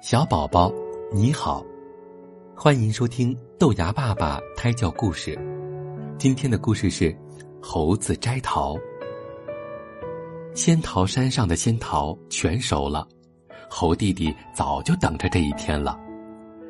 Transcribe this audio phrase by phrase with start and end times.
[0.00, 0.72] 小宝宝，
[1.12, 1.64] 你好，
[2.54, 5.38] 欢迎收听豆芽爸爸胎教故事。
[6.18, 7.14] 今天的故事是
[7.60, 8.76] 猴子摘桃。
[10.54, 13.06] 仙桃山上的仙桃全熟了，
[13.68, 15.98] 猴弟弟早就等着这一天了。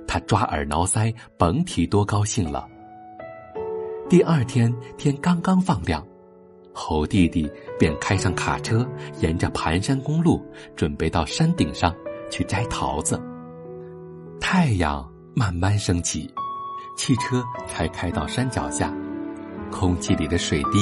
[0.07, 2.67] 他抓耳挠腮，甭提多高兴了。
[4.09, 6.05] 第二天天刚刚放亮，
[6.73, 8.89] 猴弟弟便开上卡车，
[9.21, 10.43] 沿着盘山公路，
[10.75, 11.95] 准备到山顶上。
[12.31, 13.21] 去摘桃子。
[14.41, 16.29] 太阳慢慢升起，
[16.97, 18.93] 汽车才开到山脚下，
[19.71, 20.79] 空气里的水滴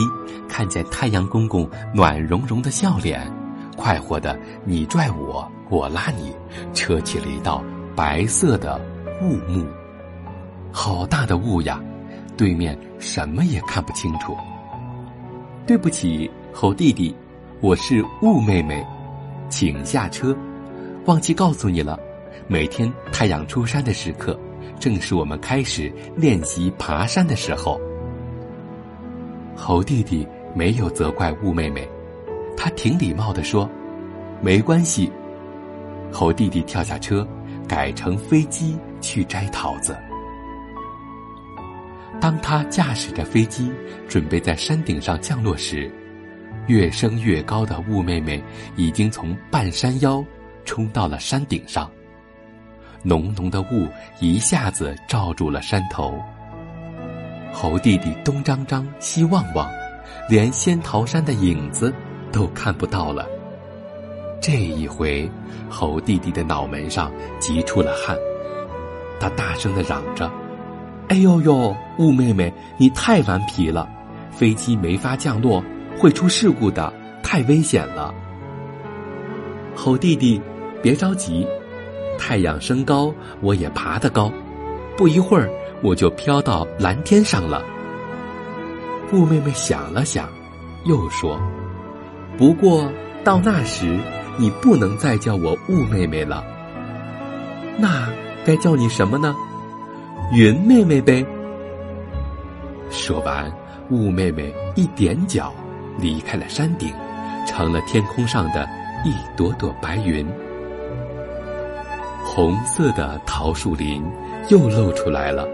[0.49, 3.31] 看见太阳公公暖融融的笑脸，
[3.77, 6.35] 快活的你拽我，我拉你，
[6.73, 7.63] 扯起了一道
[7.95, 8.81] 白色的
[9.23, 9.67] 雾幕。
[10.73, 11.81] 好大的雾呀！
[12.37, 14.37] 对面什么也看不清楚。
[15.67, 17.17] 对不起，猴弟弟，
[17.63, 18.87] 我是雾妹妹，
[19.49, 20.37] 请下车。
[21.07, 21.99] 忘记告诉你了，
[22.49, 24.37] 每天太阳出山的时刻，
[24.81, 27.81] 正是我们开始练习爬山的时候。
[29.55, 31.89] 猴弟弟没有责怪雾妹妹，
[32.57, 33.71] 他挺礼貌的说
[34.43, 35.09] ：“没关系。”
[36.13, 37.25] 猴弟弟跳下车，
[37.69, 39.97] 改乘飞机去摘桃子。
[42.21, 43.71] 当他驾驶着飞机
[44.09, 45.89] 准备在山顶上降落时，
[46.67, 48.43] 越升越高的雾妹妹
[48.75, 50.25] 已经从半山腰。
[50.67, 51.91] 冲到了山顶上，
[53.03, 53.89] 浓浓的雾
[54.21, 56.21] 一下子罩住了山头。
[57.53, 59.71] 猴弟弟东张张西望望，
[60.29, 61.95] 连仙桃山的影子
[62.31, 63.27] 都看不到了。
[64.43, 65.31] 这一回，
[65.71, 68.15] 猴弟弟的脑门上急出了汗，
[69.19, 70.31] 他大声的嚷着
[71.09, 73.89] ：“哎呦呦，雾妹妹，你太顽皮了，
[74.31, 75.65] 飞机没法降落，
[75.99, 78.13] 会出事故的，太危险了。”
[79.75, 80.43] 猴弟弟。
[80.83, 81.47] 别着急，
[82.19, 84.33] 太阳升高，我也爬得高，
[84.97, 85.51] 不一会儿
[85.83, 87.63] 我就飘到蓝天上了。
[89.13, 90.29] 雾妹妹想了想，
[90.85, 91.41] 又说
[92.37, 92.91] ：“不过
[93.23, 93.99] 到那时，
[94.37, 96.45] 你不能再叫我雾妹妹了。
[97.79, 98.09] 那
[98.45, 99.35] 该叫你什么呢？
[100.33, 101.25] 云妹妹呗。”
[102.91, 103.53] 说完，
[103.91, 105.53] 雾妹妹一点脚，
[105.99, 106.93] 离开了山顶，
[107.47, 108.69] 成了天空上的
[109.05, 110.27] 一朵朵白云。
[112.37, 114.05] 红色的桃树林
[114.51, 115.49] 又露出来了，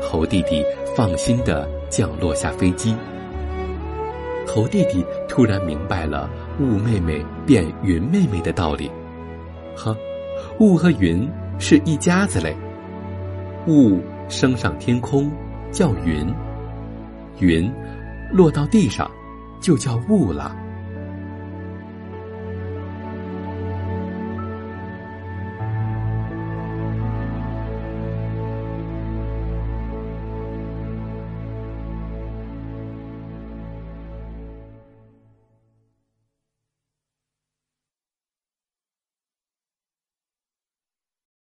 [0.00, 0.64] 猴弟弟
[0.96, 2.96] 放心的降落下飞机。
[4.46, 6.30] 猴弟弟突然明白了
[6.60, 8.90] 雾妹妹变云妹妹的道理，
[9.76, 9.94] 呵，
[10.60, 12.56] 雾和云是一家子嘞。
[13.66, 15.30] 雾升上天空
[15.70, 16.26] 叫云，
[17.38, 17.70] 云
[18.32, 19.10] 落到地上
[19.60, 20.56] 就叫雾了。